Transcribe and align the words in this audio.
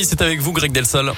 C'est 0.00 0.22
avec 0.22 0.40
vous, 0.40 0.52
Greg 0.52 0.70
Delsol. 0.70 1.12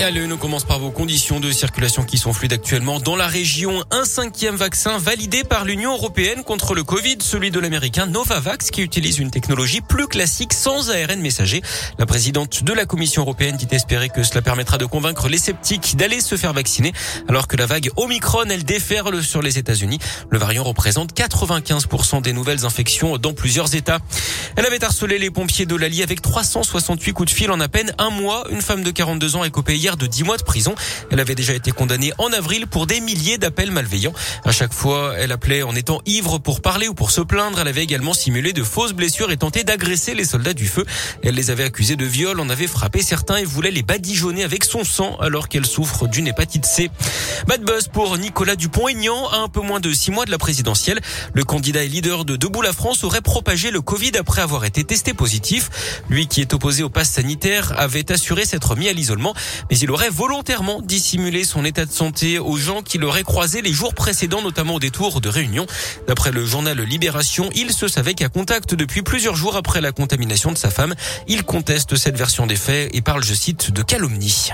Et 0.00 0.02
allez, 0.02 0.26
on 0.32 0.36
commence 0.38 0.64
par 0.64 0.78
vos 0.78 0.90
conditions 0.90 1.40
de 1.40 1.52
circulation 1.52 2.04
qui 2.04 2.16
sont 2.16 2.32
fluides 2.32 2.54
actuellement 2.54 3.00
dans 3.00 3.16
la 3.16 3.26
région. 3.26 3.84
Un 3.90 4.06
cinquième 4.06 4.56
vaccin 4.56 4.96
validé 4.96 5.44
par 5.44 5.66
l'Union 5.66 5.92
européenne 5.92 6.42
contre 6.42 6.72
le 6.72 6.82
Covid, 6.84 7.18
celui 7.20 7.50
de 7.50 7.60
l'américain 7.60 8.06
Novavax 8.06 8.70
qui 8.70 8.80
utilise 8.80 9.18
une 9.18 9.30
technologie 9.30 9.82
plus 9.82 10.06
classique 10.06 10.54
sans 10.54 10.88
ARN 10.88 11.20
messager. 11.20 11.60
La 11.98 12.06
présidente 12.06 12.64
de 12.64 12.72
la 12.72 12.86
Commission 12.86 13.20
européenne 13.20 13.58
dit 13.58 13.68
espérer 13.72 14.08
que 14.08 14.22
cela 14.22 14.40
permettra 14.40 14.78
de 14.78 14.86
convaincre 14.86 15.28
les 15.28 15.36
sceptiques 15.36 15.98
d'aller 15.98 16.20
se 16.20 16.38
faire 16.38 16.54
vacciner 16.54 16.94
alors 17.28 17.46
que 17.46 17.58
la 17.58 17.66
vague 17.66 17.90
Omicron, 17.96 18.44
elle 18.48 18.64
déferle 18.64 19.22
sur 19.22 19.42
les 19.42 19.58
États-Unis. 19.58 19.98
Le 20.30 20.38
variant 20.38 20.64
représente 20.64 21.12
95% 21.12 22.22
des 22.22 22.32
nouvelles 22.32 22.64
infections 22.64 23.18
dans 23.18 23.34
plusieurs 23.34 23.74
États. 23.74 23.98
Elle 24.56 24.64
avait 24.64 24.82
harcelé 24.82 25.18
les 25.18 25.30
pompiers 25.30 25.66
de 25.66 25.76
l'Allier 25.76 26.04
avec 26.04 26.22
368 26.22 27.12
coups 27.12 27.30
de 27.30 27.36
fil 27.36 27.50
en 27.50 27.60
à 27.60 27.68
peine 27.68 27.92
un 27.98 28.08
mois. 28.08 28.44
Une 28.50 28.62
femme 28.62 28.82
de 28.82 28.90
42 28.90 29.36
ans 29.36 29.44
est 29.44 29.50
copée 29.50 29.76
hier 29.76 29.89
de 29.96 30.06
10 30.06 30.24
mois 30.24 30.36
de 30.36 30.42
prison. 30.42 30.74
Elle 31.10 31.20
avait 31.20 31.34
déjà 31.34 31.54
été 31.54 31.72
condamnée 31.72 32.12
en 32.18 32.32
avril 32.32 32.66
pour 32.66 32.86
des 32.86 33.00
milliers 33.00 33.38
d'appels 33.38 33.70
malveillants. 33.70 34.12
À 34.44 34.52
chaque 34.52 34.72
fois, 34.72 35.14
elle 35.16 35.32
appelait 35.32 35.62
en 35.62 35.74
étant 35.74 36.00
ivre 36.06 36.38
pour 36.38 36.60
parler 36.60 36.88
ou 36.88 36.94
pour 36.94 37.10
se 37.10 37.20
plaindre. 37.20 37.60
Elle 37.60 37.68
avait 37.68 37.82
également 37.82 38.14
simulé 38.14 38.52
de 38.52 38.62
fausses 38.62 38.92
blessures 38.92 39.30
et 39.30 39.36
tenté 39.36 39.64
d'agresser 39.64 40.14
les 40.14 40.24
soldats 40.24 40.54
du 40.54 40.68
feu. 40.68 40.84
Elle 41.22 41.34
les 41.34 41.50
avait 41.50 41.64
accusés 41.64 41.96
de 41.96 42.04
viol, 42.04 42.40
en 42.40 42.48
avait 42.48 42.66
frappé 42.66 43.02
certains 43.02 43.36
et 43.36 43.44
voulait 43.44 43.70
les 43.70 43.82
badigeonner 43.82 44.44
avec 44.44 44.64
son 44.64 44.84
sang 44.84 45.16
alors 45.20 45.48
qu'elle 45.48 45.66
souffre 45.66 46.06
d'une 46.06 46.26
hépatite 46.26 46.66
C. 46.66 46.90
Bad 47.46 47.62
buzz 47.62 47.88
pour 47.88 48.16
Nicolas 48.18 48.56
Dupont-Aignan 48.56 49.28
à 49.28 49.36
un 49.38 49.48
peu 49.48 49.60
moins 49.60 49.80
de 49.80 49.92
six 49.92 50.10
mois 50.10 50.24
de 50.24 50.30
la 50.30 50.38
présidentielle. 50.38 51.00
Le 51.34 51.44
candidat 51.44 51.82
et 51.82 51.88
leader 51.88 52.24
de 52.24 52.36
Debout 52.36 52.62
la 52.62 52.72
France 52.72 53.04
aurait 53.04 53.20
propagé 53.20 53.70
le 53.70 53.80
Covid 53.80 54.12
après 54.18 54.42
avoir 54.42 54.64
été 54.64 54.84
testé 54.84 55.14
positif. 55.14 55.70
Lui 56.08 56.26
qui 56.26 56.40
est 56.40 56.54
opposé 56.54 56.82
au 56.82 56.88
pass 56.88 57.10
sanitaire 57.10 57.72
avait 57.78 58.10
assuré 58.12 58.44
s'être 58.44 58.76
mis 58.76 58.88
à 58.88 58.92
l'isolement, 58.92 59.34
mais 59.70 59.76
il 59.82 59.90
aurait 59.90 60.10
volontairement 60.10 60.80
dissimulé 60.82 61.44
son 61.44 61.64
état 61.64 61.86
de 61.86 61.92
santé 61.92 62.38
aux 62.38 62.56
gens 62.56 62.82
qui 62.82 62.98
l'auraient 62.98 63.22
croisé 63.22 63.62
les 63.62 63.72
jours 63.72 63.94
précédents, 63.94 64.42
notamment 64.42 64.74
au 64.74 64.80
détour 64.80 65.20
de 65.20 65.28
Réunion. 65.28 65.66
D'après 66.06 66.32
le 66.32 66.44
journal 66.44 66.80
Libération, 66.80 67.50
il 67.54 67.72
se 67.72 67.88
savait 67.88 68.14
qu'à 68.14 68.28
contact 68.28 68.74
depuis 68.74 69.02
plusieurs 69.02 69.36
jours 69.36 69.56
après 69.56 69.80
la 69.80 69.92
contamination 69.92 70.52
de 70.52 70.58
sa 70.58 70.70
femme. 70.70 70.94
Il 71.28 71.44
conteste 71.44 71.96
cette 71.96 72.16
version 72.16 72.46
des 72.46 72.56
faits 72.56 72.90
et 72.94 73.00
parle, 73.00 73.24
je 73.24 73.34
cite, 73.34 73.70
de 73.70 73.82
calomnie. 73.82 74.50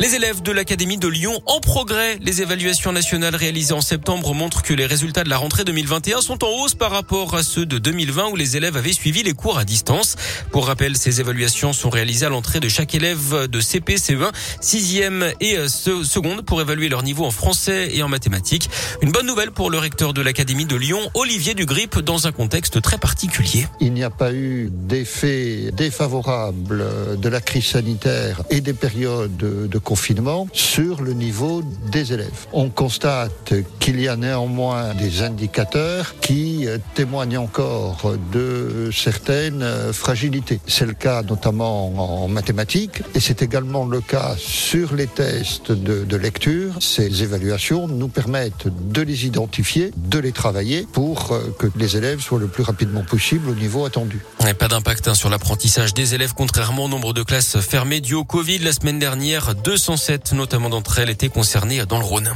Les 0.00 0.16
élèves 0.16 0.42
de 0.42 0.50
l'Académie 0.50 0.98
de 0.98 1.06
Lyon 1.06 1.40
en 1.46 1.60
progrès. 1.60 2.18
Les 2.20 2.42
évaluations 2.42 2.90
nationales 2.90 3.36
réalisées 3.36 3.74
en 3.74 3.80
septembre 3.80 4.34
montrent 4.34 4.62
que 4.62 4.74
les 4.74 4.86
résultats 4.86 5.22
de 5.22 5.30
la 5.30 5.36
rentrée 5.36 5.62
2021 5.62 6.20
sont 6.20 6.44
en 6.44 6.48
hausse 6.48 6.74
par 6.74 6.90
rapport 6.90 7.36
à 7.36 7.44
ceux 7.44 7.64
de 7.64 7.78
2020 7.78 8.30
où 8.30 8.36
les 8.36 8.56
élèves 8.56 8.76
avaient 8.76 8.92
suivi 8.92 9.22
les 9.22 9.34
cours 9.34 9.56
à 9.56 9.64
distance. 9.64 10.16
Pour 10.50 10.66
rappel, 10.66 10.96
ces 10.96 11.20
évaluations 11.20 11.72
sont 11.72 11.90
réalisées 11.90 12.26
à 12.26 12.28
l'entrée 12.28 12.58
de 12.58 12.68
chaque 12.68 12.92
élève 12.94 13.46
de 13.46 13.60
CP, 13.60 13.94
CE1, 13.94 14.32
6e 14.60 15.32
et 15.40 15.58
euh, 15.58 15.68
seconde 15.68 16.42
pour 16.42 16.60
évaluer 16.60 16.88
leur 16.88 17.04
niveau 17.04 17.24
en 17.24 17.30
français 17.30 17.90
et 17.94 18.02
en 18.02 18.08
mathématiques. 18.08 18.68
Une 19.00 19.12
bonne 19.12 19.26
nouvelle 19.26 19.52
pour 19.52 19.70
le 19.70 19.78
recteur 19.78 20.12
de 20.12 20.22
l'Académie 20.22 20.66
de 20.66 20.76
Lyon, 20.76 20.98
Olivier 21.14 21.54
Dugrip, 21.54 22.00
dans 22.00 22.26
un 22.26 22.32
contexte 22.32 22.82
très 22.82 22.98
particulier. 22.98 23.68
Il 23.80 23.92
n'y 23.92 24.02
a 24.02 24.10
pas 24.10 24.32
eu 24.32 24.70
d'effet 24.72 25.70
défavorable 25.72 26.84
de 27.16 27.28
la 27.28 27.40
crise 27.40 27.66
sanitaire 27.66 28.42
et 28.50 28.60
des 28.60 28.74
périodes 28.74 29.36
de 29.36 29.78
confinement 29.84 30.48
sur 30.52 31.02
le 31.02 31.12
niveau 31.12 31.62
des 31.92 32.12
élèves. 32.12 32.46
On 32.52 32.70
constate 32.70 33.54
qu'il 33.78 34.00
y 34.00 34.08
a 34.08 34.16
néanmoins 34.16 34.94
des 34.94 35.22
indicateurs 35.22 36.16
qui 36.20 36.66
euh, 36.66 36.78
témoignent 36.94 37.38
encore 37.38 38.14
de 38.32 38.90
certaines 38.92 39.62
euh, 39.62 39.92
fragilités. 39.92 40.60
C'est 40.66 40.86
le 40.86 40.94
cas 40.94 41.22
notamment 41.22 42.24
en 42.24 42.28
mathématiques 42.28 43.02
et 43.14 43.20
c'est 43.20 43.42
également 43.42 43.84
le 43.84 44.00
cas 44.00 44.34
sur 44.38 44.94
les 44.94 45.06
tests 45.06 45.70
de, 45.72 46.16
lecture. 46.16 46.74
Ces 46.80 47.22
évaluations 47.22 47.86
nous 47.88 48.08
permettent 48.08 48.68
de 48.68 49.02
les 49.02 49.26
identifier, 49.26 49.90
de 49.96 50.18
les 50.18 50.32
travailler 50.32 50.86
pour 50.92 51.32
euh, 51.32 51.54
que 51.58 51.66
les 51.76 51.96
élèves 51.96 52.20
soient 52.20 52.38
le 52.38 52.46
plus 52.46 52.62
rapidement 52.62 53.02
possible 53.02 53.50
au 53.50 53.54
niveau 53.54 53.84
attendu. 53.84 54.20
pas 54.58 54.68
d'impact 54.68 55.08
hein, 55.08 55.14
sur 55.14 55.28
l'apprentissage 55.28 55.92
des 55.92 56.14
élèves 56.14 56.32
contrairement 56.34 56.84
au 56.84 56.88
nombre 56.88 57.12
de 57.12 57.22
classes 57.22 57.58
fermées 57.60 58.00
dû 58.00 58.14
au 58.14 58.24
Covid 58.24 58.58
la 58.58 58.72
semaine 58.72 58.98
dernière. 58.98 59.54
207 59.74 60.34
notamment 60.34 60.70
d'entre 60.70 61.00
elles 61.00 61.10
étaient 61.10 61.28
concernées 61.28 61.84
dans 61.84 61.98
le 61.98 62.04
Rhône. 62.04 62.32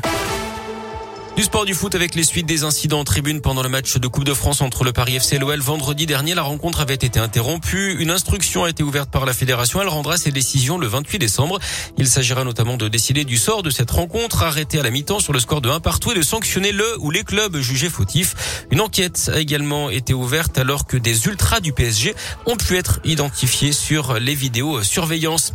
Du 1.36 1.44
sport 1.44 1.64
du 1.64 1.72
foot 1.72 1.94
avec 1.94 2.16
les 2.16 2.24
suites 2.24 2.46
des 2.46 2.64
incidents 2.64 2.98
en 2.98 3.04
tribune 3.04 3.40
pendant 3.40 3.62
le 3.62 3.68
match 3.68 3.96
de 3.96 4.08
Coupe 4.08 4.24
de 4.24 4.34
France 4.34 4.60
entre 4.60 4.82
le 4.82 4.92
Paris 4.92 5.14
FC 5.14 5.36
et 5.36 5.38
l'OL 5.38 5.60
vendredi 5.60 6.04
dernier. 6.04 6.34
La 6.34 6.42
rencontre 6.42 6.80
avait 6.80 6.94
été 6.94 7.20
interrompue. 7.20 7.94
Une 8.00 8.10
instruction 8.10 8.64
a 8.64 8.70
été 8.70 8.82
ouverte 8.82 9.08
par 9.08 9.24
la 9.24 9.32
fédération. 9.32 9.80
Elle 9.80 9.86
rendra 9.86 10.18
ses 10.18 10.32
décisions 10.32 10.78
le 10.78 10.88
28 10.88 11.20
décembre. 11.20 11.60
Il 11.96 12.08
s'agira 12.08 12.42
notamment 12.42 12.76
de 12.76 12.88
décider 12.88 13.24
du 13.24 13.36
sort 13.36 13.62
de 13.62 13.70
cette 13.70 13.92
rencontre, 13.92 14.42
arrêtée 14.42 14.80
à 14.80 14.82
la 14.82 14.90
mi-temps 14.90 15.20
sur 15.20 15.32
le 15.32 15.38
score 15.38 15.60
de 15.60 15.68
1 15.68 15.78
partout 15.78 16.10
et 16.10 16.16
de 16.16 16.22
sanctionner 16.22 16.72
le 16.72 16.98
ou 16.98 17.12
les 17.12 17.22
clubs 17.22 17.56
jugés 17.58 17.88
fautifs. 17.88 18.64
Une 18.72 18.80
enquête 18.80 19.30
a 19.32 19.38
également 19.38 19.90
été 19.90 20.14
ouverte 20.14 20.58
alors 20.58 20.88
que 20.88 20.96
des 20.96 21.26
ultras 21.26 21.60
du 21.60 21.72
PSG 21.72 22.16
ont 22.46 22.56
pu 22.56 22.76
être 22.76 22.98
identifiés 23.04 23.70
sur 23.70 24.18
les 24.18 24.34
vidéos 24.34 24.82
surveillance. 24.82 25.52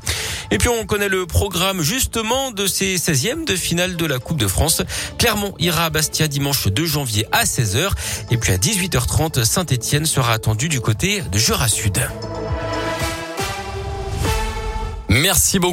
Et 0.52 0.58
puis 0.58 0.70
on 0.70 0.86
connaît 0.86 1.10
le 1.10 1.26
programme 1.26 1.82
justement 1.82 2.52
de 2.52 2.68
ces 2.68 2.96
16e 2.98 3.46
de 3.46 3.56
finale 3.56 3.96
de 3.96 4.06
la 4.06 4.20
Coupe 4.20 4.38
de 4.38 4.48
France. 4.48 4.82
Clermont 5.18 5.54
ira 5.60 5.86
à 5.86 5.90
Bastia 5.90 6.28
dimanche 6.28 6.68
2 6.68 6.86
janvier 6.86 7.26
à 7.32 7.44
16h. 7.44 7.90
Et 8.32 8.38
puis 8.38 8.54
à 8.54 8.58
18h30, 8.58 9.44
Saint-Etienne 9.44 10.06
sera 10.06 10.34
attendu 10.34 10.70
du 10.70 10.82
côté 10.82 11.22
de 11.22 11.38
Jura 11.38 11.68
Sud. 11.68 12.00
Merci 15.10 15.60
beaucoup. 15.60 15.72